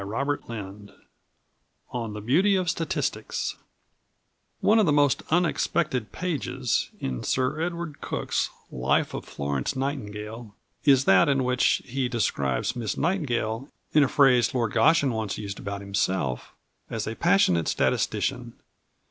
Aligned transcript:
XXVIII 0.03 0.89
ON 1.91 2.13
THE 2.13 2.21
BEAUTY 2.21 2.55
OF 2.55 2.71
STATISTICS 2.71 3.55
One 4.59 4.79
of 4.79 4.87
the 4.87 4.91
most 4.91 5.21
unexpected 5.29 6.11
pages 6.11 6.89
in 6.99 7.21
Sir 7.21 7.61
Edward 7.61 8.01
Cook's 8.01 8.49
Life 8.71 9.13
of 9.13 9.25
Florence 9.25 9.75
Nightingale, 9.75 10.55
is 10.85 11.05
that 11.05 11.29
in 11.29 11.43
which 11.43 11.83
he 11.85 12.09
describes 12.09 12.75
Miss 12.75 12.97
Nightingale, 12.97 13.69
in 13.93 14.01
a 14.03 14.07
phrase 14.07 14.55
Lord 14.55 14.73
Goschen 14.73 15.11
once 15.11 15.37
used 15.37 15.59
about 15.59 15.81
himself, 15.81 16.51
as 16.89 17.05
a 17.05 17.13
"passionate 17.15 17.67
statistician." 17.67 18.53